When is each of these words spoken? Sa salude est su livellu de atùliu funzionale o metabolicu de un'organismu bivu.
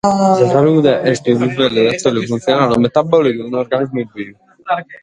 Sa 0.39 0.47
salude 0.55 0.87
est 1.09 1.17
su 1.19 1.23
livellu 1.29 1.65
de 1.75 1.81
atùliu 1.93 2.29
funzionale 2.31 2.71
o 2.77 2.83
metabolicu 2.85 3.41
de 3.43 3.47
un'organismu 3.49 4.01
bivu. 4.13 4.35